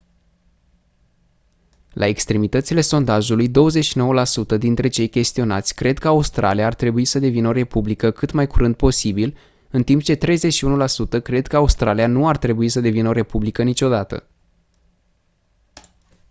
[1.93, 7.51] la extremitățile sondajului 29% dintre cei chestionați cred că australia ar trebui să devină o
[7.51, 9.37] republică cât mai curând posibil
[9.69, 14.23] în timp ce 31% cred că australia nu ar trebui să devină o republică niciodată